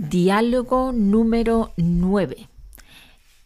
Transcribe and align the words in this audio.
Diálogo 0.00 0.92
número 0.92 1.72
9. 1.76 2.48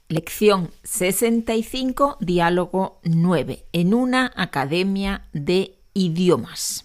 Lección 0.09 0.71
65, 0.85 2.19
diálogo 2.21 3.01
9, 3.05 3.65
en 3.73 3.95
una 3.95 4.31
academia 4.37 5.27
de 5.33 5.79
idiomas. 5.95 6.85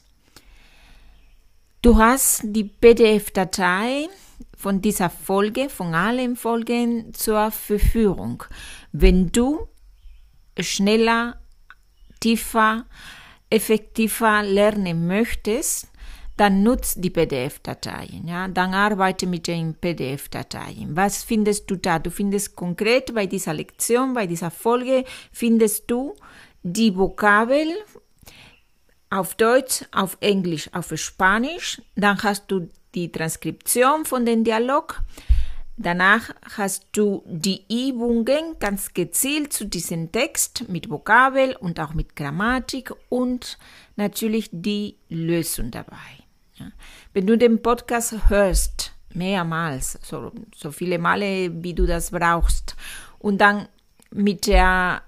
Du 1.82 2.00
hast 2.02 2.44
die 2.46 2.64
PDF-Datei 2.64 4.08
von 4.56 4.80
dieser 4.80 5.10
Folge, 5.10 5.68
von 5.68 5.94
allen 5.96 6.38
Folgen 6.38 7.14
zur 7.14 7.52
Verfügung. 7.52 8.46
Wenn 8.94 9.34
du 9.34 9.68
schneller, 10.58 11.42
tiefer, 12.22 12.86
effektiver 13.50 14.44
lernen 14.44 15.08
möchtest, 15.08 15.92
dann 16.38 16.62
nutzt 16.62 17.04
die 17.04 17.10
PDF-Dateien, 17.10 18.28
ja, 18.28 18.48
dann 18.48 18.76
arbeite 18.76 19.26
mit 19.26 19.48
den 19.48 19.74
PDF-Dateien. 19.74 20.96
Was 20.96 21.24
findest 21.24 21.70
du 21.70 21.76
da? 21.76 21.98
Du 21.98 22.12
findest 22.12 22.56
konkret 22.56 23.14
bei 23.14 23.26
dieser 23.26 23.54
Lektion, 23.54 24.14
bei 24.14 24.28
dieser 24.28 24.52
Folge, 24.52 25.04
findest 25.32 25.90
du 25.90 26.16
die 26.62 26.96
Vokabel 26.96 27.68
auf 29.10 29.36
Deutsch, 29.36 29.84
auf 29.92 30.18
Englisch, 30.20 30.70
auf 30.74 30.92
Spanisch, 30.96 31.82
dann 31.96 32.22
hast 32.22 32.52
du 32.52 32.70
die 32.94 33.12
Transkription 33.12 34.06
von 34.06 34.26
dem 34.26 34.44
Dialog, 34.44 35.02
danach 35.78 36.30
hast 36.56 36.86
du 36.92 37.24
die 37.26 37.64
Übungen 37.70 38.60
ganz 38.60 38.94
gezielt 38.94 39.54
zu 39.54 39.66
diesem 39.66 40.12
Text 40.12 40.70
mit 40.70 40.90
Vokabel 40.90 41.56
und 41.56 41.80
auch 41.80 41.94
mit 41.94 42.16
Grammatik 42.16 42.94
und 43.10 43.58
natürlich 43.96 44.50
die 44.52 44.98
Lösung 45.10 45.72
dabei. 45.72 46.27
Ja. 46.60 46.72
Wenn 47.14 47.28
du 47.28 47.38
den 47.38 47.62
Podcast 47.62 48.30
hörst, 48.30 48.94
mehrmals, 49.14 50.00
so, 50.02 50.32
so 50.56 50.72
viele 50.72 51.00
Male, 51.00 51.52
wie 51.64 51.74
du 51.74 51.86
das 51.86 52.12
brauchst, 52.12 52.76
und 53.20 53.40
dann 53.40 53.68
mit 54.12 54.48
der 54.48 55.02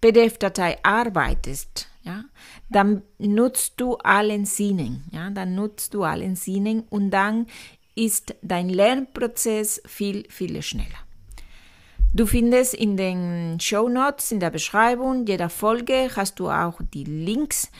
PDF-Datei 0.00 0.78
arbeitest, 0.82 1.88
ja, 2.02 2.24
dann 2.70 3.02
nutzt 3.18 3.74
du 3.76 3.96
allen 3.96 4.46
Sinnen, 4.46 5.04
ja, 5.12 5.30
dann 5.30 5.54
nutzt 5.54 5.94
du 5.94 6.04
allen 6.04 6.36
Sinnen 6.36 6.84
und 6.88 7.10
dann 7.10 7.46
ist 7.94 8.34
dein 8.40 8.68
Lernprozess 8.68 9.82
viel, 9.84 10.24
viel 10.30 10.62
schneller. 10.62 10.88
Du 12.12 12.26
findest 12.26 12.74
in 12.74 12.96
den 12.96 13.60
Show 13.60 13.88
Notes, 13.88 14.32
in 14.32 14.40
der 14.40 14.50
Beschreibung 14.50 15.26
jeder 15.26 15.48
Folge, 15.48 16.10
hast 16.16 16.40
du 16.40 16.50
auch 16.50 16.80
die 16.92 17.04
Links 17.04 17.70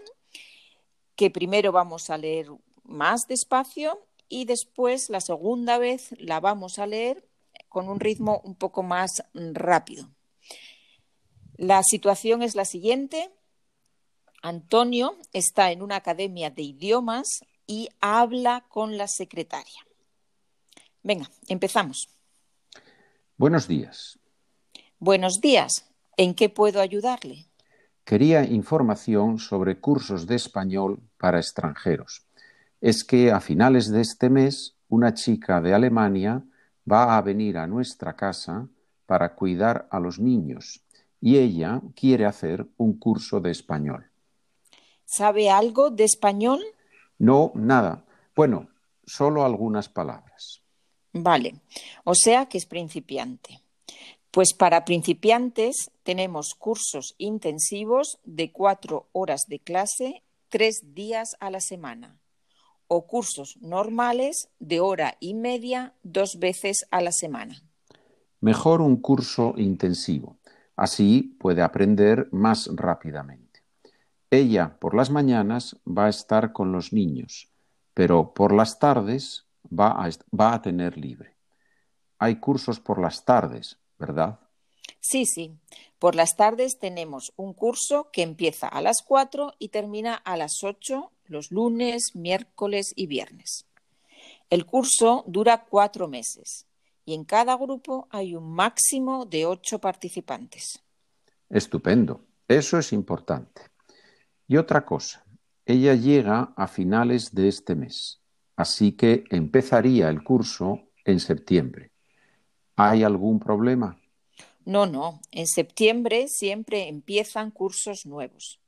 que 1.16 1.32
primero 1.32 1.72
vamos 1.72 2.12
a 2.12 2.20
leer 2.20 2.52
más 2.84 3.28
despacio 3.28 4.06
y 4.30 4.46
después 4.46 5.10
la 5.10 5.22
segunda 5.22 5.80
vez 5.80 6.14
la 6.20 6.40
vamos 6.40 6.78
a 6.78 6.86
leer 6.86 7.28
con 7.68 7.90
un 7.90 8.00
ritmo 8.00 8.42
un 8.44 8.54
poco 8.54 8.84
más 8.84 9.24
rápido. 9.34 10.08
La 11.58 11.84
situación 11.84 12.42
es 12.42 12.56
la 12.56 12.66
siguiente. 12.66 13.32
Antonio 14.42 15.18
está 15.32 15.72
en 15.72 15.82
una 15.82 15.98
academia 15.98 16.50
de 16.50 16.64
idiomas 16.64 17.42
y 17.68 17.90
habla 18.02 18.66
con 18.70 18.98
la 18.98 19.08
secretaria. 19.08 19.86
Venga, 21.04 21.30
empezamos. 21.48 22.10
Buenos 23.38 23.68
días. 23.68 24.18
Buenos 25.00 25.42
días. 25.42 25.86
¿En 26.18 26.34
qué 26.34 26.50
puedo 26.50 26.82
ayudarle? 26.82 27.46
Quería 28.04 28.44
información 28.44 29.40
sobre 29.40 29.80
cursos 29.80 30.28
de 30.28 30.36
español 30.36 31.00
para 31.18 31.40
extranjeros. 31.40 32.26
Es 32.82 33.04
que 33.04 33.32
a 33.32 33.40
finales 33.40 33.90
de 33.90 34.02
este 34.02 34.30
mes 34.30 34.76
una 34.90 35.14
chica 35.14 35.62
de 35.62 35.74
Alemania 35.74 36.44
va 36.90 37.18
a 37.18 37.22
venir 37.22 37.58
a 37.58 37.68
nuestra 37.68 38.16
casa 38.16 38.68
para 39.06 39.36
cuidar 39.36 39.88
a 39.90 40.00
los 40.00 40.20
niños 40.20 40.84
y 41.26 41.38
ella 41.38 41.82
quiere 41.96 42.26
hacer 42.26 42.68
un 42.76 43.00
curso 43.00 43.40
de 43.40 43.50
español. 43.50 44.12
¿Sabe 45.06 45.50
algo 45.50 45.90
de 45.90 46.04
español? 46.04 46.62
No, 47.18 47.54
nada. 47.56 48.04
Bueno, 48.36 48.68
solo 49.06 49.46
algunas 49.46 49.88
palabras. 49.88 50.62
Vale, 51.14 51.62
o 52.04 52.14
sea 52.14 52.48
que 52.48 52.58
es 52.58 52.66
principiante. 52.66 53.62
Pues 54.32 54.54
para 54.54 54.84
principiantes 54.84 55.92
tenemos 56.04 56.56
cursos 56.56 57.16
intensivos 57.18 58.20
de 58.26 58.52
cuatro 58.52 59.08
horas 59.14 59.44
de 59.48 59.60
clase, 59.60 60.24
tres 60.50 60.94
días 60.94 61.38
a 61.40 61.50
la 61.52 61.62
semana, 61.62 62.20
o 62.88 63.08
cursos 63.08 63.56
normales 63.62 64.50
de 64.60 64.82
hora 64.82 65.16
y 65.22 65.36
media, 65.36 65.94
dos 66.04 66.38
veces 66.38 66.86
a 66.92 67.00
la 67.00 67.14
semana. 67.14 67.64
Mejor 68.42 68.82
un 68.82 68.98
curso 68.98 69.54
intensivo. 69.56 70.36
Así 70.76 71.36
puede 71.40 71.62
aprender 71.62 72.28
más 72.32 72.70
rápidamente. 72.74 73.62
Ella 74.32 74.78
por 74.80 74.96
las 74.96 75.12
mañanas 75.12 75.78
va 75.86 76.06
a 76.06 76.10
estar 76.10 76.54
con 76.54 76.72
los 76.72 76.92
niños, 76.92 77.50
pero 77.94 78.34
por 78.34 78.54
las 78.54 78.80
tardes 78.80 79.46
va 79.68 79.90
a, 79.90 80.10
va 80.36 80.54
a 80.56 80.62
tener 80.62 80.98
libre. 80.98 81.36
Hay 82.18 82.38
cursos 82.38 82.80
por 82.80 83.00
las 83.00 83.26
tardes, 83.26 83.78
¿verdad? 84.00 84.40
Sí, 85.00 85.26
sí. 85.26 85.54
Por 86.00 86.16
las 86.16 86.36
tardes 86.36 86.80
tenemos 86.80 87.34
un 87.36 87.54
curso 87.54 88.10
que 88.12 88.24
empieza 88.24 88.68
a 88.68 88.82
las 88.82 89.04
4 89.06 89.54
y 89.60 89.70
termina 89.70 90.16
a 90.16 90.38
las 90.38 90.64
8 90.64 91.12
los 91.26 91.52
lunes, 91.52 92.16
miércoles 92.16 92.94
y 92.96 93.08
viernes. 93.08 93.66
El 94.50 94.66
curso 94.66 95.24
dura 95.28 95.66
cuatro 95.66 96.08
meses 96.08 96.68
y 97.06 97.14
en 97.14 97.26
cada 97.26 97.56
grupo 97.56 98.08
hay 98.10 98.36
un 98.36 98.54
máximo 98.54 99.26
de 99.26 99.46
ocho 99.46 99.80
participantes. 99.80 100.82
Estupendo. 101.50 102.22
Eso 102.48 102.78
es 102.78 102.94
importante. 102.94 103.62
Y 104.48 104.58
otra 104.58 104.86
cosa, 104.86 105.26
ella 105.66 105.96
llega 105.96 106.54
a 106.58 106.68
finales 106.68 107.34
de 107.34 107.48
este 107.48 107.76
mes, 107.76 108.22
así 108.56 108.92
que 108.92 109.24
empezaría 109.30 110.10
el 110.10 110.24
curso 110.24 110.82
en 111.06 111.20
septiembre. 111.20 111.92
¿Hay 112.76 113.04
algún 113.04 113.40
problema? 113.40 113.98
No, 114.66 114.86
no. 114.86 115.22
En 115.32 115.48
septiembre 115.48 116.28
siempre 116.28 116.88
empiezan 116.88 117.52
cursos 117.52 118.06
nuevos. 118.06 118.60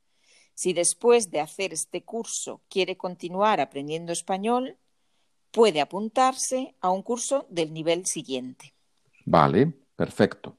Si 0.54 0.72
después 0.72 1.30
de 1.30 1.40
hacer 1.40 1.72
este 1.72 2.02
curso 2.02 2.62
quiere 2.68 2.96
continuar 2.96 3.60
aprendiendo 3.60 4.12
español, 4.12 4.78
puede 5.56 5.80
apuntarse 5.80 6.76
a 6.82 6.90
un 6.90 7.00
curso 7.00 7.46
del 7.48 7.72
nivel 7.72 8.04
siguiente. 8.04 8.74
Vale, 9.24 9.72
perfecto. 9.96 10.58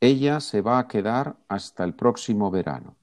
Ella 0.00 0.38
se 0.38 0.60
va 0.60 0.78
a 0.78 0.86
quedar 0.86 1.34
hasta 1.48 1.82
el 1.82 1.94
próximo 1.94 2.48
verano, 2.48 2.94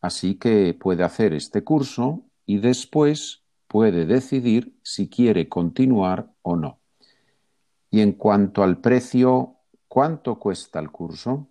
así 0.00 0.34
que 0.34 0.74
puede 0.74 1.04
hacer 1.04 1.34
este 1.34 1.62
curso 1.62 2.22
y 2.46 2.58
después 2.58 3.44
puede 3.68 4.06
decidir 4.06 4.76
si 4.82 5.08
quiere 5.08 5.48
continuar 5.48 6.32
o 6.42 6.56
no. 6.56 6.80
Y 7.88 8.00
en 8.00 8.14
cuanto 8.14 8.64
al 8.64 8.78
precio, 8.78 9.58
¿cuánto 9.86 10.40
cuesta 10.40 10.80
el 10.80 10.90
curso? 10.90 11.46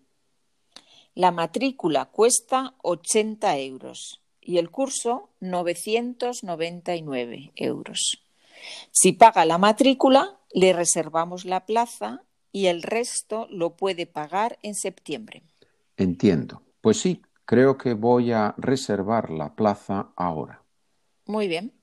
La 1.15 1.31
matrícula 1.31 2.07
cuesta 2.07 2.73
80 2.83 3.57
euros 3.59 4.21
y 4.41 4.57
el 4.57 4.69
curso 4.69 5.29
999 5.39 7.53
euros. 7.55 8.21
Si 8.91 9.13
paga 9.13 9.45
la 9.45 9.57
matrícula, 9.57 10.39
le 10.53 10.73
reservamos 10.73 11.45
la 11.45 11.65
plaza 11.65 12.23
y 12.51 12.67
el 12.67 12.83
resto 12.83 13.47
lo 13.49 13.75
puede 13.75 14.05
pagar 14.05 14.59
en 14.61 14.75
septiembre. 14.75 15.43
Entiendo. 15.97 16.61
Pues 16.81 16.99
sí, 16.99 17.21
creo 17.45 17.77
que 17.77 17.93
voy 17.93 18.31
a 18.31 18.55
reservar 18.57 19.29
la 19.29 19.55
plaza 19.55 20.11
ahora. 20.15 20.63
Muy 21.25 21.47
bien. 21.47 21.73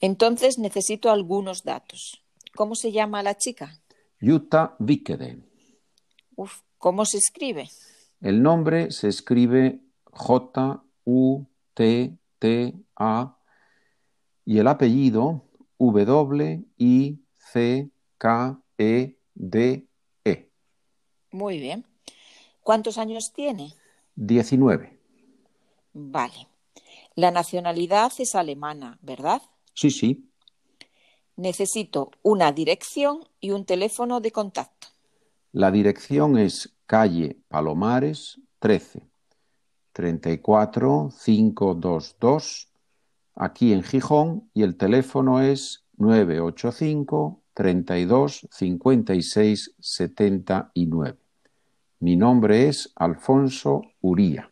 Entonces 0.00 0.58
necesito 0.58 1.10
algunos 1.10 1.64
datos. 1.64 2.22
¿Cómo 2.54 2.74
se 2.74 2.92
llama 2.92 3.22
la 3.22 3.36
chica? 3.36 3.80
Jutta 4.20 4.76
Vikede. 4.78 5.38
Uf, 6.36 6.60
¿cómo 6.78 7.04
se 7.04 7.18
escribe? 7.18 7.68
El 8.20 8.42
nombre 8.42 8.90
se 8.90 9.08
escribe 9.08 9.80
J-U-T-T-A 10.04 10.98
y 14.46 14.58
el 14.58 14.68
apellido 14.68 15.44
W-I-C-K-E-D-E. 15.78 17.18
Muy 21.30 21.58
bien. 21.58 21.84
¿Cuántos 22.62 22.98
años 22.98 23.32
tiene? 23.32 23.74
19. 24.16 24.98
Vale. 25.92 26.48
La 27.14 27.30
nacionalidad 27.30 28.12
es 28.18 28.34
alemana, 28.34 28.98
¿verdad? 29.02 29.42
Sí, 29.74 29.90
sí. 29.90 30.28
Necesito 31.36 32.10
una 32.22 32.52
dirección 32.52 33.20
y 33.40 33.50
un 33.50 33.64
teléfono 33.64 34.20
de 34.20 34.32
contacto. 34.32 34.88
La 35.52 35.70
dirección 35.70 36.38
es 36.38 36.74
calle 36.86 37.38
Palomares 37.48 38.40
13, 38.58 39.02
34 39.92 41.10
522, 41.24 42.68
aquí 43.34 43.72
en 43.72 43.82
Gijón, 43.82 44.50
y 44.54 44.62
el 44.62 44.76
teléfono 44.76 45.40
es 45.40 45.84
985 45.96 47.42
32 47.54 48.48
56 48.50 49.74
79. 49.78 51.18
Mi 52.00 52.16
nombre 52.16 52.68
es 52.68 52.92
Alfonso 52.96 53.82
Uría. 54.00 54.50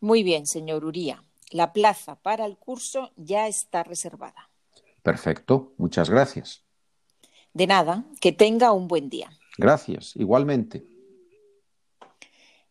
Muy 0.00 0.22
bien, 0.22 0.46
señor 0.46 0.84
Uría. 0.84 1.22
La 1.50 1.72
plaza 1.72 2.16
para 2.16 2.46
el 2.46 2.56
curso 2.56 3.10
ya 3.16 3.46
está 3.46 3.82
reservada. 3.82 4.48
Perfecto, 5.02 5.74
muchas 5.76 6.08
gracias. 6.08 6.62
De 7.52 7.66
nada, 7.66 8.04
que 8.20 8.32
tenga 8.32 8.72
un 8.72 8.88
buen 8.88 9.10
día. 9.10 9.30
Gracias, 9.58 10.16
igualmente. 10.16 10.86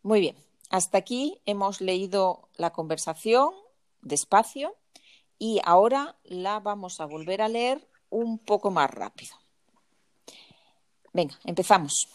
Muy 0.01 0.19
bien, 0.19 0.35
hasta 0.71 0.97
aquí 0.97 1.39
hemos 1.45 1.79
leído 1.79 2.49
la 2.55 2.71
conversación 2.71 3.51
despacio 4.01 4.75
y 5.41 5.59
ahora 5.65 6.15
la 6.23 6.59
vamos 6.59 7.01
a 7.01 7.05
volver 7.05 7.41
a 7.41 7.49
leer 7.49 7.87
un 8.11 8.37
poco 8.37 8.69
más 8.69 8.91
rápido. 8.91 9.33
Venga, 11.13 11.33
empezamos. 11.45 12.07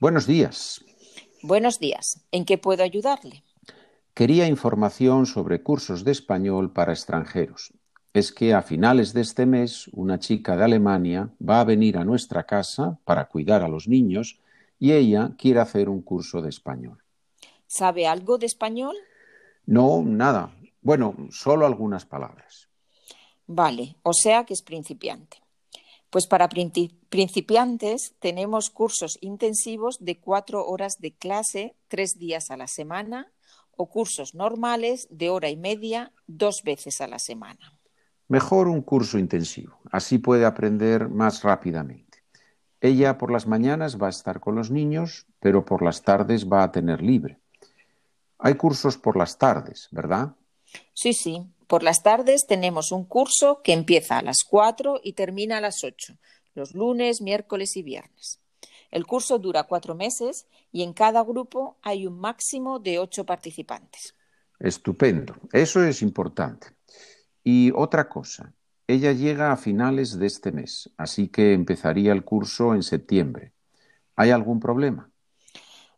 Buenos 0.00 0.26
días. 0.26 0.82
Buenos 1.42 1.78
días. 1.78 2.24
¿En 2.32 2.46
qué 2.46 2.56
puedo 2.56 2.82
ayudarle? 2.82 3.44
Quería 4.14 4.46
información 4.46 5.26
sobre 5.26 5.62
cursos 5.62 6.02
de 6.02 6.12
español 6.12 6.72
para 6.72 6.94
extranjeros. 6.94 7.74
Es 8.14 8.32
que 8.32 8.54
a 8.54 8.62
finales 8.62 9.12
de 9.12 9.20
este 9.20 9.44
mes 9.44 9.88
una 9.92 10.18
chica 10.18 10.56
de 10.56 10.64
Alemania 10.64 11.28
va 11.46 11.60
a 11.60 11.64
venir 11.64 11.98
a 11.98 12.04
nuestra 12.06 12.44
casa 12.44 12.98
para 13.04 13.28
cuidar 13.28 13.62
a 13.62 13.68
los 13.68 13.88
niños 13.88 14.40
y 14.78 14.92
ella 14.92 15.32
quiere 15.36 15.60
hacer 15.60 15.90
un 15.90 16.00
curso 16.00 16.40
de 16.40 16.48
español. 16.48 17.02
¿Sabe 17.66 18.06
algo 18.06 18.38
de 18.38 18.46
español? 18.46 18.96
No, 19.66 20.02
nada. 20.02 20.50
Bueno, 20.82 21.14
solo 21.30 21.66
algunas 21.66 22.06
palabras. 22.06 22.68
Vale, 23.46 23.96
o 24.02 24.12
sea 24.12 24.44
que 24.44 24.54
es 24.54 24.62
principiante. 24.62 25.38
Pues 26.08 26.26
para 26.26 26.48
principiantes 26.48 28.14
tenemos 28.18 28.70
cursos 28.70 29.18
intensivos 29.20 29.98
de 30.00 30.18
cuatro 30.18 30.66
horas 30.66 30.98
de 30.98 31.12
clase, 31.12 31.76
tres 31.88 32.18
días 32.18 32.50
a 32.50 32.56
la 32.56 32.66
semana, 32.66 33.32
o 33.76 33.88
cursos 33.88 34.34
normales 34.34 35.06
de 35.10 35.30
hora 35.30 35.48
y 35.50 35.56
media, 35.56 36.12
dos 36.26 36.62
veces 36.64 37.00
a 37.00 37.06
la 37.06 37.18
semana. 37.18 37.78
Mejor 38.28 38.68
un 38.68 38.82
curso 38.82 39.18
intensivo, 39.18 39.78
así 39.90 40.18
puede 40.18 40.44
aprender 40.44 41.08
más 41.08 41.42
rápidamente. 41.42 42.22
Ella 42.80 43.18
por 43.18 43.30
las 43.30 43.46
mañanas 43.46 44.00
va 44.00 44.06
a 44.06 44.10
estar 44.10 44.40
con 44.40 44.54
los 44.54 44.70
niños, 44.70 45.26
pero 45.38 45.64
por 45.64 45.82
las 45.82 46.02
tardes 46.02 46.48
va 46.48 46.62
a 46.62 46.72
tener 46.72 47.02
libre. 47.02 47.38
Hay 48.38 48.54
cursos 48.54 48.96
por 48.96 49.16
las 49.16 49.38
tardes, 49.38 49.88
¿verdad? 49.90 50.34
Sí, 50.92 51.12
sí. 51.12 51.42
Por 51.66 51.82
las 51.82 52.02
tardes 52.02 52.46
tenemos 52.46 52.92
un 52.92 53.04
curso 53.04 53.60
que 53.62 53.72
empieza 53.72 54.18
a 54.18 54.22
las 54.22 54.38
4 54.48 55.00
y 55.02 55.12
termina 55.12 55.58
a 55.58 55.60
las 55.60 55.84
8, 55.84 56.14
los 56.54 56.74
lunes, 56.74 57.20
miércoles 57.20 57.76
y 57.76 57.82
viernes. 57.82 58.40
El 58.90 59.06
curso 59.06 59.38
dura 59.38 59.64
cuatro 59.64 59.94
meses 59.94 60.46
y 60.72 60.82
en 60.82 60.92
cada 60.92 61.22
grupo 61.22 61.76
hay 61.82 62.06
un 62.06 62.18
máximo 62.18 62.80
de 62.80 62.98
ocho 62.98 63.24
participantes. 63.24 64.14
Estupendo. 64.58 65.36
Eso 65.52 65.84
es 65.84 66.02
importante. 66.02 66.68
Y 67.44 67.70
otra 67.74 68.08
cosa, 68.08 68.52
ella 68.86 69.12
llega 69.12 69.52
a 69.52 69.56
finales 69.56 70.18
de 70.18 70.26
este 70.26 70.50
mes, 70.52 70.90
así 70.96 71.28
que 71.28 71.52
empezaría 71.52 72.12
el 72.12 72.24
curso 72.24 72.74
en 72.74 72.82
septiembre. 72.82 73.52
¿Hay 74.16 74.30
algún 74.30 74.58
problema? 74.58 75.10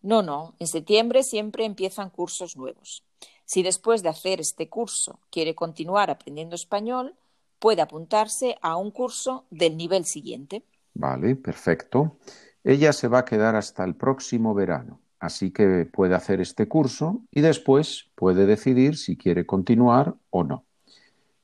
No, 0.03 0.23
no. 0.23 0.55
En 0.59 0.67
septiembre 0.67 1.23
siempre 1.23 1.65
empiezan 1.65 2.11
cursos 2.11 2.57
nuevos. 2.57 3.05
Si 3.53 3.63
después 3.63 4.03
de 4.03 4.09
hacer 4.09 4.41
este 4.41 4.71
curso 4.71 5.21
quiere 5.31 5.55
continuar 5.55 6.09
aprendiendo 6.09 6.55
español, 6.55 7.17
puede 7.59 7.83
apuntarse 7.83 8.57
a 8.63 8.79
un 8.79 8.91
curso 8.91 9.45
del 9.51 9.77
nivel 9.77 10.07
siguiente. 10.07 10.65
Vale, 10.95 11.37
perfecto. 11.37 12.17
Ella 12.65 12.95
se 12.95 13.09
va 13.09 13.19
a 13.19 13.25
quedar 13.27 13.55
hasta 13.55 13.85
el 13.85 13.95
próximo 13.95 14.55
verano, 14.55 15.03
así 15.19 15.51
que 15.51 15.85
puede 15.85 16.15
hacer 16.15 16.41
este 16.41 16.67
curso 16.67 17.25
y 17.31 17.43
después 17.43 18.11
puede 18.15 18.47
decidir 18.47 18.97
si 18.97 19.19
quiere 19.19 19.45
continuar 19.45 20.15
o 20.31 20.45
no. 20.45 20.65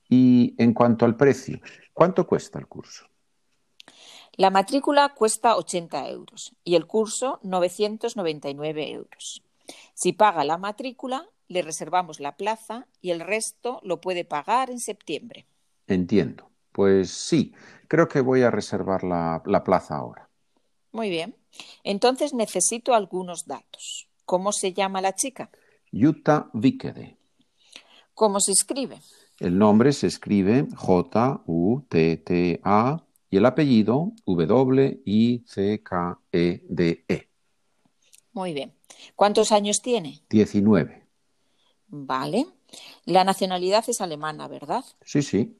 Y 0.08 0.54
en 0.56 0.72
cuanto 0.72 1.04
al 1.04 1.14
precio, 1.14 1.60
¿cuánto 1.92 2.26
cuesta 2.26 2.58
el 2.58 2.68
curso? 2.68 3.04
La 4.32 4.48
matrícula 4.48 5.10
cuesta 5.10 5.58
80 5.58 6.08
euros 6.08 6.54
y 6.64 6.74
el 6.74 6.86
curso 6.86 7.38
999 7.42 8.92
euros. 8.92 9.42
Si 9.92 10.14
paga 10.14 10.42
la 10.44 10.56
matrícula, 10.56 11.28
le 11.48 11.62
reservamos 11.62 12.20
la 12.20 12.36
plaza 12.36 12.86
y 13.00 13.10
el 13.10 13.20
resto 13.20 13.80
lo 13.82 14.00
puede 14.00 14.24
pagar 14.24 14.70
en 14.70 14.78
septiembre. 14.78 15.46
Entiendo. 15.86 16.50
Pues 16.72 17.10
sí, 17.10 17.54
creo 17.88 18.06
que 18.08 18.20
voy 18.20 18.42
a 18.42 18.50
reservar 18.50 19.02
la, 19.02 19.42
la 19.46 19.64
plaza 19.64 19.96
ahora. 19.96 20.28
Muy 20.92 21.10
bien. 21.10 21.34
Entonces 21.82 22.34
necesito 22.34 22.94
algunos 22.94 23.46
datos. 23.46 24.08
¿Cómo 24.24 24.52
se 24.52 24.72
llama 24.72 25.00
la 25.00 25.14
chica? 25.14 25.50
Jutta 25.92 26.50
Vikede. 26.52 27.16
¿Cómo 28.14 28.40
se 28.40 28.52
escribe? 28.52 29.00
El 29.38 29.58
nombre 29.58 29.92
se 29.92 30.06
escribe 30.08 30.66
J-U-T-T-A 30.74 31.46
y 33.30 33.36
el 33.36 33.46
apellido 33.46 34.12
W-I-C-K-E-D-E. 34.26 34.98
Muy 38.32 38.52
bien. 38.54 38.74
¿Cuántos 39.14 39.52
años 39.52 39.78
tiene? 39.82 40.20
19. 40.30 41.07
Vale. 41.88 42.46
La 43.04 43.24
nacionalidad 43.24 43.84
es 43.88 44.00
alemana, 44.00 44.46
¿verdad? 44.48 44.84
Sí, 45.04 45.22
sí. 45.22 45.56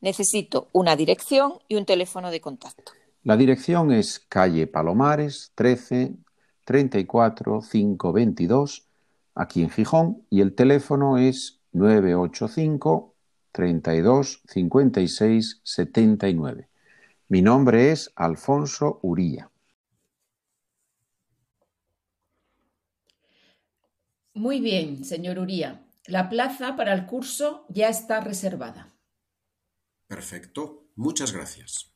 Necesito 0.00 0.68
una 0.72 0.96
dirección 0.96 1.54
y 1.68 1.76
un 1.76 1.86
teléfono 1.86 2.30
de 2.30 2.40
contacto. 2.40 2.92
La 3.22 3.36
dirección 3.36 3.90
es 3.90 4.18
calle 4.28 4.66
Palomares 4.66 5.52
13 5.54 6.12
34 6.64 7.60
522 7.62 8.86
aquí 9.34 9.62
en 9.62 9.70
Gijón 9.70 10.22
y 10.30 10.40
el 10.40 10.54
teléfono 10.54 11.16
es 11.16 11.60
985 11.72 13.14
32 13.52 14.42
56 14.46 15.60
79. 15.62 16.68
Mi 17.28 17.40
nombre 17.40 17.92
es 17.92 18.12
Alfonso 18.16 18.98
Uría. 19.02 19.50
Muy 24.34 24.60
bien, 24.60 25.04
señor 25.04 25.38
Uría. 25.38 25.86
La 26.06 26.28
plaza 26.28 26.74
para 26.74 26.92
el 26.92 27.06
curso 27.06 27.66
ya 27.68 27.88
está 27.88 28.20
reservada. 28.20 28.92
Perfecto. 30.08 30.88
Muchas 30.96 31.32
gracias. 31.32 31.94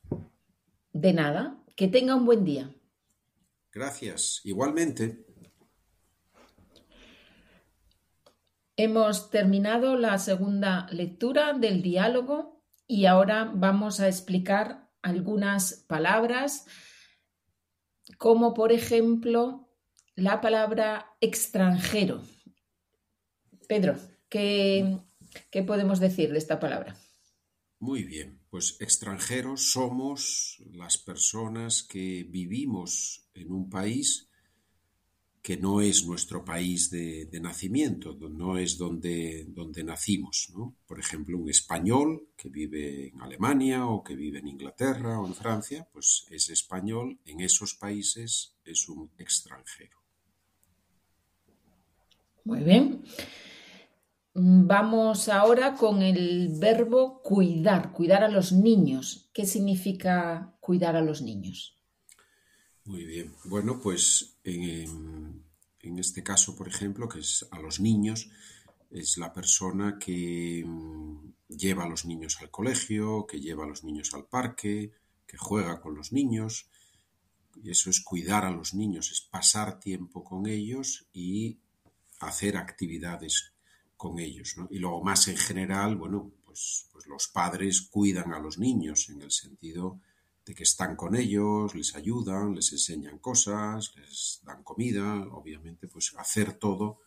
De 0.93 1.13
nada. 1.13 1.61
Que 1.75 1.87
tenga 1.89 2.15
un 2.15 2.25
buen 2.25 2.45
día. 2.45 2.73
Gracias. 3.71 4.41
Igualmente. 4.45 5.25
Hemos 8.77 9.29
terminado 9.29 9.97
la 9.97 10.17
segunda 10.17 10.87
lectura 10.91 11.53
del 11.53 11.81
diálogo 11.81 12.63
y 12.87 13.05
ahora 13.05 13.51
vamos 13.53 13.99
a 13.99 14.07
explicar 14.07 14.89
algunas 15.01 15.85
palabras, 15.87 16.65
como 18.17 18.53
por 18.53 18.71
ejemplo 18.71 19.68
la 20.19 20.41
palabra 20.41 21.15
extranjero. 21.21 22.21
Pedro, 23.67 23.95
¿qué, 24.29 24.97
qué 25.51 25.63
podemos 25.63 25.99
decir 25.99 26.31
de 26.31 26.37
esta 26.37 26.59
palabra? 26.59 26.95
Muy 27.79 28.03
bien, 28.03 28.41
pues 28.49 28.77
extranjeros 28.81 29.71
somos 29.71 30.61
las 30.71 30.97
personas 30.97 31.83
que 31.83 32.25
vivimos 32.29 33.29
en 33.33 33.51
un 33.51 33.69
país 33.69 34.29
que 35.41 35.55
no 35.57 35.79
es 35.81 36.05
nuestro 36.05 36.43
país 36.43 36.89
de, 36.89 37.29
nacimiento, 37.41 38.17
no 38.29 38.57
es 38.57 38.77
donde, 38.77 39.45
donde 39.47 39.83
nacimos. 39.83 40.51
¿no? 40.53 40.75
Por 40.85 40.99
ejemplo, 40.99 41.37
un 41.37 41.49
español 41.49 42.27
que 42.35 42.49
vive 42.49 43.07
en 43.07 43.21
Alemania 43.21 43.87
o 43.87 44.03
que 44.03 44.15
vive 44.15 44.39
en 44.39 44.49
Inglaterra 44.49 45.19
o 45.19 45.25
en 45.25 45.35
Francia, 45.35 45.87
pues 45.93 46.25
es 46.29 46.49
español, 46.49 47.19
en 47.25 47.39
esos 47.39 47.75
países 47.75 48.57
es 48.65 48.89
un 48.89 49.11
extranjero. 49.17 49.98
Muy 52.45 52.63
bien. 52.63 53.03
Vamos 54.33 55.27
ahora 55.27 55.75
con 55.75 56.01
el 56.01 56.49
verbo 56.59 57.21
cuidar, 57.21 57.91
cuidar 57.91 58.23
a 58.23 58.29
los 58.29 58.51
niños. 58.51 59.29
¿Qué 59.33 59.45
significa 59.45 60.55
cuidar 60.59 60.95
a 60.95 61.01
los 61.01 61.21
niños? 61.21 61.77
Muy 62.85 63.05
bien. 63.05 63.33
Bueno, 63.45 63.79
pues 63.81 64.37
en, 64.43 65.43
este 65.81 66.23
caso, 66.23 66.55
por 66.55 66.67
ejemplo, 66.67 67.09
que 67.09 67.19
es 67.19 67.47
a 67.51 67.59
los 67.59 67.79
niños, 67.79 68.29
es 68.91 69.17
la 69.17 69.33
persona 69.33 69.97
que 69.99 70.63
mm, 70.65 71.33
lleva 71.49 71.83
a 71.83 71.89
los 71.89 72.05
niños 72.05 72.37
al 72.41 72.49
colegio, 72.49 73.25
que 73.27 73.41
lleva 73.41 73.65
a 73.65 73.67
los 73.67 73.83
niños 73.83 74.13
al 74.13 74.25
parque, 74.25 74.91
que 75.27 75.37
juega 75.37 75.81
con 75.81 75.95
los 75.95 76.13
niños. 76.13 76.69
Eso 77.63 77.89
es 77.89 77.99
cuidar 77.99 78.45
a 78.45 78.51
los 78.51 78.73
niños, 78.73 79.11
es 79.11 79.21
pasar 79.21 79.79
tiempo 79.79 80.23
con 80.23 80.47
ellos 80.47 81.07
y 81.11 81.59
hacer 82.19 82.57
actividades 82.57 83.53
con 83.97 84.19
ellos. 84.19 84.55
Y 84.69 84.79
luego 84.79 85.03
más 85.03 85.27
en 85.27 85.37
general, 85.37 85.95
bueno, 85.95 86.31
pues, 86.45 86.87
pues 86.91 87.07
los 87.07 87.27
padres 87.27 87.81
cuidan 87.81 88.33
a 88.33 88.39
los 88.39 88.57
niños 88.57 89.09
en 89.09 89.21
el 89.21 89.31
sentido 89.31 89.99
de 90.45 90.55
que 90.55 90.63
están 90.63 90.95
con 90.95 91.15
ellos, 91.15 91.75
les 91.75 91.95
ayudan, 91.95 92.55
les 92.55 92.71
enseñan 92.71 93.19
cosas, 93.19 93.93
les 93.95 94.41
dan 94.43 94.63
comida, 94.63 95.27
obviamente, 95.31 95.87
pues 95.87 96.13
hacer 96.17 96.53
todo 96.53 97.01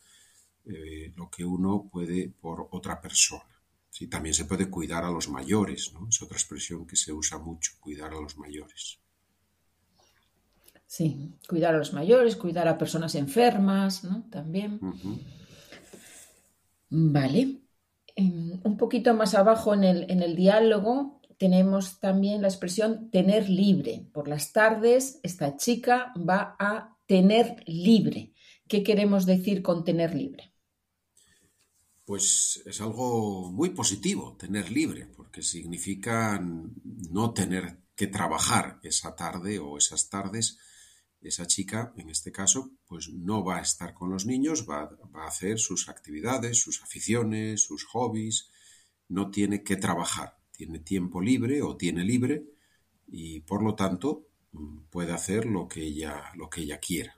eh, 0.65 1.13
lo 1.17 1.29
que 1.29 1.45
uno 1.45 1.89
puede 1.91 2.29
por 2.29 2.69
otra 2.71 3.01
persona. 3.01 3.61
Sí, 3.91 4.07
también 4.07 4.35
se 4.35 4.45
puede 4.45 4.71
cuidar 4.71 5.05
a 5.05 5.11
los 5.11 5.29
mayores, 5.29 5.93
¿no? 5.93 6.09
Es 6.09 6.23
otra 6.23 6.37
expresión 6.37 6.87
que 6.87 6.97
se 6.97 7.13
usa 7.13 7.39
mucho, 7.39 7.73
cuidar 7.81 8.13
a 8.15 8.21
los 8.21 8.39
mayores. 8.39 9.02
Sí, 10.93 11.39
cuidar 11.49 11.75
a 11.75 11.79
los 11.79 11.95
mayores, 11.95 12.37
cuidar 12.37 12.69
a 12.69 12.77
personas 12.77 13.15
enfermas, 13.15 14.05
¿no? 14.05 14.29
También. 14.29 14.79
Vale. 16.91 17.63
Em, 18.15 18.61
Un 18.63 18.77
poquito 18.77 19.15
más 19.15 19.33
abajo 19.35 19.73
en 19.73 19.85
el, 19.85 20.11
en 20.11 20.23
el 20.23 20.37
diálogo 20.37 21.23
tenemos 21.39 21.99
también 21.99 22.43
la 22.43 22.49
expresión 22.49 23.11
tener 23.11 23.49
libre. 23.49 24.07
Por 24.13 24.29
las 24.29 24.53
tardes, 24.53 25.19
esta 25.23 25.57
chica 25.57 26.13
va 26.19 26.57
a 26.59 26.95
tener 27.07 27.65
libre. 27.67 28.35
¿Qué 28.69 28.83
queremos 28.83 29.25
decir 29.25 29.63
con 29.63 29.85
tener 29.85 30.15
libre? 30.15 30.53
Pues 32.05 32.63
es 32.67 32.83
algo 32.83 33.51
muy 33.51 33.71
positivo 33.71 34.37
tener 34.39 34.71
libre, 34.71 35.07
porque 35.07 35.41
significa 35.41 36.39
no 36.39 37.33
tener 37.33 37.79
que 37.97 38.09
trabajar 38.09 38.79
esa 38.83 39.17
tarde 39.17 39.59
o 39.59 39.79
esas 39.79 40.11
tardes. 40.11 40.59
Esa 41.23 41.47
chica, 41.47 41.93
en 41.97 42.11
este 42.11 42.33
caso, 42.33 42.73
pues 42.87 43.09
no 43.11 43.45
va 43.45 43.59
a 43.59 43.63
estar 43.63 43.95
con 43.95 44.11
los 44.11 44.27
niños, 44.27 44.67
va, 44.69 44.91
va 45.15 45.25
a 45.25 45.29
hacer 45.29 45.59
sus 45.59 45.89
actividades, 45.89 46.61
sus 46.61 46.83
aficiones, 46.83 47.63
sus 47.63 47.85
hobbies, 47.85 48.51
no 49.09 49.31
tiene 49.31 49.63
que 49.63 49.77
trabajar, 49.77 50.37
tiene 50.51 50.81
tiempo 50.81 51.21
libre 51.21 51.63
o 51.63 51.77
tiene 51.77 52.05
libre 52.05 52.45
y 53.07 53.41
por 53.41 53.63
lo 53.63 53.75
tanto 53.75 54.27
mm, 54.53 54.79
puede 54.91 55.13
hacer 55.13 55.47
lo 55.47 55.69
que 55.69 55.83
ella, 55.83 56.33
lo 56.35 56.49
que 56.49 56.63
ella 56.63 56.79
quiera. 56.79 57.17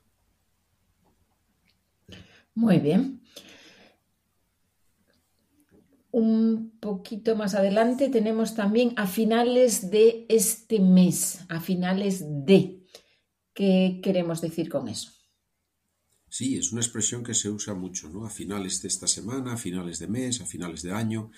Muy 2.55 2.79
bien. 2.79 3.21
Un 6.11 6.79
poquito 6.79 7.35
más 7.35 7.55
adelante 7.55 8.09
tenemos 8.09 8.55
también 8.55 8.93
a 8.97 9.07
finales 9.07 9.91
de 9.91 10.27
este 10.29 10.79
mes, 10.79 11.41
a 11.49 11.61
finales 11.61 12.25
de. 12.47 12.84
¿Qué 13.55 14.01
queremos 14.03 14.41
decir 14.41 14.69
con 14.69 14.89
eso? 14.89 15.13
Sí, 16.29 16.57
es 16.57 16.73
una 16.73 16.81
expresión 16.81 17.23
que 17.23 17.35
se 17.35 17.49
usa 17.49 17.75
mucho, 17.75 18.11
¿no? 18.11 18.27
A 18.27 18.31
finales 18.31 18.83
de 18.83 18.89
esta 18.89 19.07
semana, 19.07 19.53
a 19.53 19.57
finales 19.57 20.01
de 20.01 20.09
mes, 20.09 20.41
a 20.41 20.47
finales 20.47 20.83
de 20.83 20.93
año. 20.93 21.31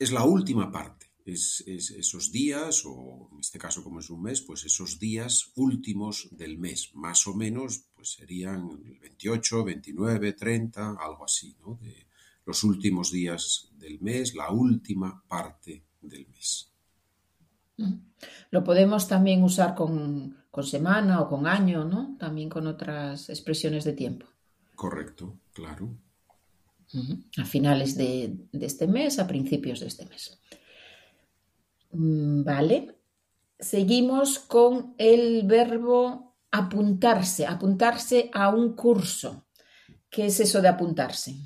Es 0.00 0.10
la 0.10 0.24
última 0.24 0.72
parte. 0.72 1.06
Es, 1.24 1.62
es 1.66 1.92
esos 1.92 2.32
días, 2.32 2.82
o 2.84 3.28
en 3.32 3.40
este 3.40 3.58
caso 3.58 3.84
como 3.84 4.00
es 4.00 4.10
un 4.10 4.22
mes, 4.22 4.40
pues 4.40 4.64
esos 4.64 4.98
días 4.98 5.52
últimos 5.54 6.28
del 6.32 6.58
mes, 6.58 6.90
más 6.94 7.26
o 7.28 7.34
menos, 7.34 7.84
pues 7.94 8.12
serían 8.12 8.68
el 8.84 8.98
28, 8.98 9.64
29, 9.64 10.32
30, 10.32 10.96
algo 11.00 11.24
así, 11.24 11.56
¿no? 11.60 11.78
De 11.80 12.06
los 12.44 12.64
últimos 12.64 13.10
días 13.12 13.68
del 13.76 14.00
mes, 14.00 14.34
la 14.34 14.50
última 14.50 15.22
parte 15.28 15.84
del 16.00 16.26
mes. 16.28 16.72
Lo 18.50 18.64
podemos 18.64 19.06
también 19.06 19.42
usar 19.42 19.74
con, 19.74 20.36
con 20.56 20.64
semana 20.64 21.20
o 21.20 21.28
con 21.28 21.46
año, 21.46 21.84
¿no? 21.84 22.16
También 22.18 22.48
con 22.48 22.66
otras 22.66 23.28
expresiones 23.28 23.84
de 23.84 23.92
tiempo. 23.92 24.24
Correcto, 24.74 25.38
claro. 25.52 25.94
A 27.36 27.44
finales 27.44 27.94
de, 27.94 28.34
de 28.52 28.64
este 28.64 28.86
mes, 28.86 29.18
a 29.18 29.26
principios 29.26 29.80
de 29.80 29.88
este 29.88 30.06
mes. 30.06 30.40
Mm, 31.92 32.42
Vale. 32.42 32.96
Seguimos 33.58 34.38
con 34.38 34.94
el 34.96 35.46
verbo 35.46 36.36
apuntarse, 36.50 37.46
apuntarse 37.46 38.30
a 38.32 38.48
un 38.48 38.74
curso. 38.74 39.44
¿Qué 40.08 40.24
es 40.24 40.40
eso 40.40 40.62
de 40.62 40.68
apuntarse? 40.68 41.36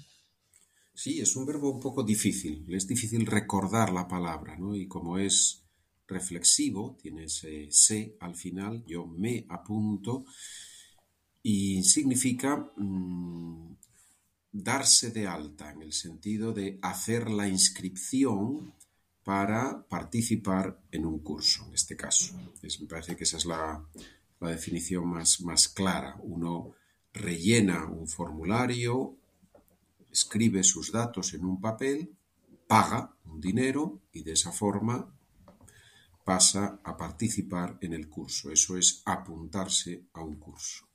Sí, 0.94 1.20
es 1.20 1.34
un 1.34 1.46
verbo 1.46 1.72
un 1.72 1.80
poco 1.80 2.04
difícil. 2.04 2.64
Es 2.68 2.86
difícil 2.86 3.26
recordar 3.26 3.92
la 3.92 4.06
palabra, 4.06 4.56
¿no? 4.56 4.76
Y 4.76 4.86
como 4.86 5.18
es 5.18 5.59
reflexivo, 6.10 6.96
tiene 7.00 7.24
ese 7.24 7.68
se 7.70 8.16
al 8.20 8.34
final, 8.34 8.84
yo 8.86 9.06
me 9.06 9.46
apunto, 9.48 10.24
y 11.42 11.82
significa 11.84 12.70
mm, 12.76 13.76
darse 14.52 15.10
de 15.10 15.26
alta, 15.26 15.70
en 15.70 15.82
el 15.82 15.92
sentido 15.92 16.52
de 16.52 16.78
hacer 16.82 17.30
la 17.30 17.48
inscripción 17.48 18.74
para 19.24 19.86
participar 19.88 20.82
en 20.90 21.06
un 21.06 21.20
curso, 21.20 21.66
en 21.66 21.74
este 21.74 21.96
caso. 21.96 22.34
Me 22.62 22.86
parece 22.86 23.16
que 23.16 23.24
esa 23.24 23.36
es 23.36 23.46
la, 23.46 23.82
la 24.40 24.48
definición 24.48 25.06
más, 25.08 25.40
más 25.40 25.68
clara. 25.68 26.16
Uno 26.22 26.74
rellena 27.12 27.86
un 27.86 28.08
formulario, 28.08 29.16
escribe 30.10 30.64
sus 30.64 30.90
datos 30.92 31.34
en 31.34 31.44
un 31.44 31.60
papel, 31.60 32.10
paga 32.66 33.14
un 33.24 33.40
dinero 33.40 34.00
y 34.12 34.22
de 34.22 34.32
esa 34.32 34.52
forma 34.52 35.12
pasa 36.24 36.80
a 36.84 36.96
participar 36.96 37.78
en 37.80 37.92
el 37.94 38.08
curso. 38.08 38.50
Eso 38.50 38.76
es 38.76 39.02
apuntarse 39.04 40.06
a 40.14 40.22
un 40.22 40.36
curso. 40.38 40.86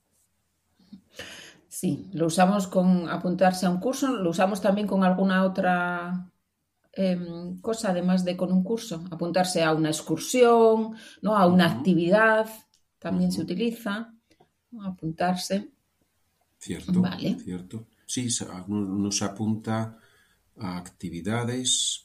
Sí, 1.67 2.09
lo 2.13 2.27
usamos 2.27 2.67
con 2.67 3.09
apuntarse 3.09 3.65
a 3.65 3.69
un 3.69 3.79
curso, 3.79 4.07
lo 4.15 4.29
usamos 4.29 4.61
también 4.61 4.87
con 4.87 5.03
alguna 5.03 5.43
otra 5.43 6.31
em, 6.93 7.59
cosa, 7.61 7.89
además 7.91 8.25
de 8.25 8.37
con 8.37 8.51
un 8.53 8.63
curso. 8.63 9.03
Apuntarse 9.11 9.63
a 9.63 9.73
una 9.73 9.89
excursión, 9.89 10.95
¿no? 11.21 11.37
A 11.37 11.47
una 11.47 11.67
actividad, 11.71 12.47
también 12.99 13.31
se 13.31 13.41
utiliza. 13.41 14.13
¿no? 14.71 14.83
Apuntarse. 14.87 15.71
¿Cierto? 16.59 16.99
Vale. 17.01 17.31
¿Cierto? 17.35 17.87
Sí, 18.05 18.29
se- 18.29 18.45
uno, 18.67 18.93
uno 18.99 19.11
se 19.11 19.25
apunta 19.25 19.97
a 20.57 20.77
actividades 20.77 22.04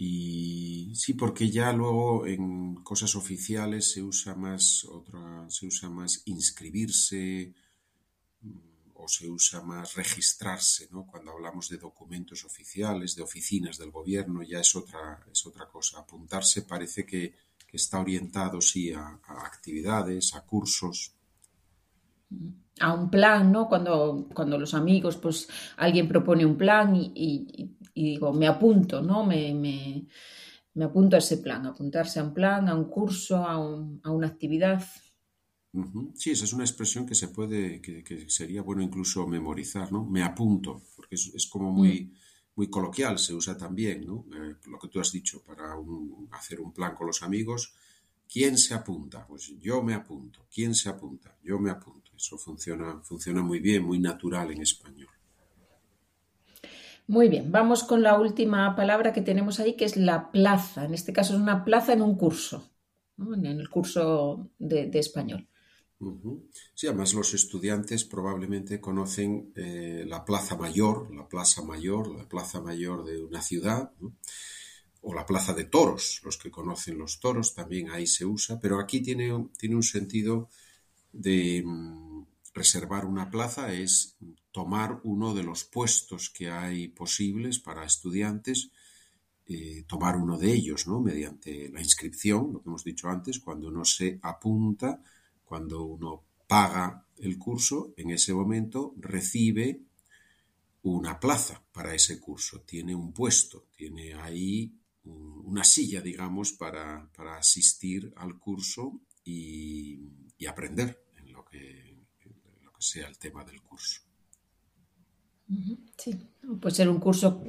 y 0.00 0.94
sí, 0.94 1.14
porque 1.14 1.50
ya 1.50 1.72
luego 1.72 2.24
en 2.24 2.76
cosas 2.84 3.16
oficiales 3.16 3.90
se 3.90 4.00
usa 4.02 4.36
más 4.36 4.84
otra, 4.84 5.50
se 5.50 5.66
usa 5.66 5.90
más 5.90 6.22
inscribirse 6.26 7.52
mm, 8.42 8.58
o 8.94 9.08
se 9.08 9.28
usa 9.28 9.60
más 9.62 9.94
registrarse, 9.96 10.88
¿no? 10.92 11.04
Cuando 11.04 11.32
hablamos 11.32 11.68
de 11.68 11.78
documentos 11.78 12.44
oficiales, 12.44 13.16
de 13.16 13.22
oficinas 13.22 13.76
del 13.76 13.90
gobierno, 13.90 14.42
ya 14.44 14.60
es 14.60 14.76
otra, 14.76 15.20
es 15.32 15.44
otra 15.46 15.66
cosa. 15.68 15.98
Apuntarse 15.98 16.62
parece 16.62 17.04
que, 17.04 17.34
que 17.66 17.76
está 17.76 17.98
orientado, 17.98 18.60
sí, 18.60 18.92
a, 18.92 19.20
a 19.26 19.46
actividades, 19.46 20.32
a 20.34 20.42
cursos. 20.42 21.17
A 22.80 22.92
un 22.94 23.10
plan, 23.10 23.50
¿no? 23.52 23.68
Cuando, 23.68 24.28
cuando 24.34 24.58
los 24.58 24.74
amigos, 24.74 25.16
pues 25.16 25.48
alguien 25.76 26.08
propone 26.08 26.46
un 26.46 26.56
plan 26.56 26.94
y, 26.96 27.12
y- 27.14 27.76
y 27.94 28.04
digo, 28.12 28.32
me 28.32 28.46
apunto, 28.46 29.02
¿no? 29.02 29.24
Me, 29.26 29.52
me- 29.54 30.06
me 30.74 30.84
apunto 30.84 31.16
a 31.16 31.18
ese 31.20 31.38
plan, 31.38 31.66
apuntarse 31.66 32.20
a 32.20 32.24
un 32.24 32.34
plan, 32.34 32.68
a 32.68 32.74
un 32.74 32.84
curso, 32.90 33.36
a, 33.44 33.58
un- 33.58 34.00
a 34.04 34.10
una 34.12 34.28
actividad. 34.28 34.82
Sí, 36.14 36.30
esa 36.32 36.44
es 36.44 36.52
una 36.52 36.64
expresión 36.64 37.06
que 37.06 37.14
se 37.14 37.28
puede, 37.28 37.80
que, 37.80 38.02
que 38.02 38.28
sería 38.30 38.62
bueno 38.62 38.82
incluso 38.82 39.26
memorizar, 39.26 39.92
¿no? 39.92 40.04
Me 40.04 40.22
apunto, 40.22 40.82
porque 40.96 41.14
es, 41.14 41.32
es 41.34 41.46
como 41.46 41.70
muy, 41.70 42.12
muy 42.56 42.68
coloquial, 42.68 43.18
se 43.18 43.34
usa 43.34 43.56
también, 43.56 44.04
¿no? 44.06 44.24
Eh, 44.34 44.56
lo 44.66 44.78
que 44.78 44.88
tú 44.88 45.00
has 45.00 45.12
dicho, 45.12 45.42
para 45.44 45.76
un- 45.76 46.28
hacer 46.32 46.60
un 46.60 46.72
plan 46.72 46.94
con 46.96 47.06
los 47.06 47.22
amigos, 47.22 47.74
¿quién 48.32 48.58
se 48.58 48.74
apunta? 48.74 49.26
Pues 49.26 49.52
yo 49.60 49.82
me 49.82 49.94
apunto, 49.94 50.46
¿quién 50.52 50.74
se 50.74 50.88
apunta? 50.88 51.36
Yo 51.42 51.58
me 51.58 51.70
apunto. 51.70 52.07
Eso 52.18 52.36
funciona, 52.36 53.00
funciona 53.04 53.42
muy 53.42 53.60
bien, 53.60 53.84
muy 53.84 54.00
natural 54.00 54.50
en 54.50 54.60
español. 54.60 55.08
Muy 57.06 57.28
bien, 57.28 57.52
vamos 57.52 57.84
con 57.84 58.02
la 58.02 58.18
última 58.18 58.74
palabra 58.74 59.12
que 59.12 59.22
tenemos 59.22 59.60
ahí, 59.60 59.76
que 59.76 59.84
es 59.84 59.96
la 59.96 60.32
plaza. 60.32 60.84
En 60.84 60.94
este 60.94 61.12
caso 61.12 61.34
es 61.34 61.40
una 61.40 61.64
plaza 61.64 61.92
en 61.92 62.02
un 62.02 62.16
curso, 62.16 62.72
en 63.18 63.46
el 63.46 63.68
curso 63.70 64.50
de, 64.58 64.90
español. 64.98 65.46
Sí, 66.74 66.88
además 66.88 67.14
los 67.14 67.34
estudiantes 67.34 68.04
probablemente 68.04 68.80
conocen 68.80 69.52
eh, 69.54 70.04
la 70.04 70.24
plaza 70.24 70.56
mayor, 70.56 71.14
la 71.14 71.28
plaza 71.28 71.62
mayor, 71.62 72.08
la 72.08 72.28
plaza 72.28 72.60
mayor 72.60 73.04
de 73.04 73.22
una 73.22 73.42
ciudad, 73.42 73.92
o 75.02 75.14
la 75.14 75.24
plaza 75.24 75.54
de 75.54 75.66
toros, 75.66 76.20
los 76.24 76.36
que 76.36 76.50
conocen 76.50 76.98
los 76.98 77.20
toros, 77.20 77.54
también 77.54 77.90
ahí 77.90 78.08
se 78.08 78.26
usa, 78.26 78.58
pero 78.58 78.80
aquí 78.80 79.00
tiene, 79.00 79.50
tiene 79.56 79.76
un 79.76 79.84
sentido 79.84 80.48
de 81.12 81.62
mm, 81.64 82.07
reservar 82.54 83.04
una 83.04 83.30
plaza, 83.30 83.72
es 83.72 84.16
tomar 84.50 85.00
uno 85.04 85.34
de 85.34 85.42
los 85.42 85.64
puestos 85.64 86.30
que 86.30 86.50
hay 86.50 86.88
posibles 86.88 87.58
para 87.58 87.84
estudiantes, 87.84 88.70
eh, 89.46 89.84
tomar 89.86 90.16
uno 90.16 90.36
de 90.36 90.52
ellos, 90.52 90.86
¿no? 90.86 91.00
Mediante 91.00 91.70
la 91.70 91.80
inscripción, 91.80 92.52
lo 92.52 92.62
que 92.62 92.68
hemos 92.68 92.84
dicho 92.84 93.08
antes, 93.08 93.40
cuando 93.40 93.68
uno 93.68 93.84
se 93.84 94.18
apunta, 94.22 95.02
cuando 95.44 95.84
uno 95.84 96.24
paga 96.46 97.06
el 97.18 97.38
curso, 97.38 97.94
en 97.96 98.10
ese 98.10 98.34
momento 98.34 98.94
recibe 98.98 99.82
una 100.82 101.18
plaza 101.18 101.62
para 101.72 101.94
ese 101.94 102.20
curso, 102.20 102.60
tiene 102.60 102.94
un 102.94 103.12
puesto, 103.12 103.66
tiene 103.76 104.14
ahí 104.14 104.74
una 105.04 105.64
silla, 105.64 106.00
digamos, 106.00 106.52
para, 106.52 107.10
asistir 107.38 108.12
al 108.16 108.38
curso 108.38 109.00
y, 109.24 109.98
aprender 110.46 111.04
lo, 111.24 111.24
que, 111.24 111.26
en 111.26 111.32
lo 111.32 111.44
que 111.44 111.87
sea 112.78 113.08
el 113.08 113.18
tema 113.18 113.44
del 113.44 113.60
curso. 113.62 114.02
Sí, 115.96 116.14
puede 116.60 116.74
ser 116.74 116.88
un 116.88 117.00
curso 117.00 117.42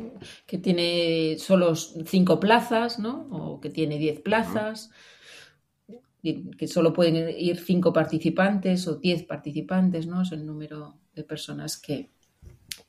que 0.46 0.58
tiene 0.58 1.38
solo 1.38 1.76
cinco 1.76 2.40
plazas, 2.40 2.98
¿no? 3.00 3.28
O 3.32 3.60
que 3.60 3.70
tiene 3.70 3.98
diez 3.98 4.22
plazas, 4.22 4.90
que 6.22 6.68
solo 6.68 6.94
pueden 6.94 7.30
ir 7.38 7.60
cinco 7.60 7.92
participantes 7.92 8.88
o 8.88 8.96
diez 8.96 9.24
participantes, 9.24 10.08
¿no? 10.08 10.22
Es 10.22 10.32
el 10.32 10.46
número 10.46 11.00
de 11.14 11.24
personas 11.24 11.78
que, 11.78 12.12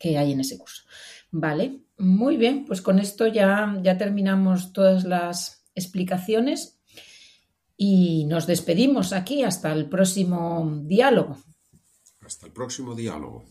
hay 0.03 0.33
en 0.33 0.41
ese 0.41 0.57
curso. 0.57 0.85
Vale, 1.31 1.81
muy 1.99 2.37
bien, 2.37 2.65
pues 2.65 2.81
con 2.81 2.99
esto 2.99 3.27
ya, 3.27 3.79
ya 3.83 3.99
terminamos 3.99 4.73
todas 4.73 5.05
las 5.05 5.65
explicaciones 5.75 6.81
y 7.77 8.25
nos 8.25 8.47
despedimos 8.47 9.13
aquí 9.13 9.43
hasta 9.43 9.73
el 9.73 9.89
próximo 9.89 10.83
diálogo. 10.85 11.37
Hasta 12.31 12.47
el 12.47 12.53
próximo 12.53 12.95
diálogo. 12.95 13.43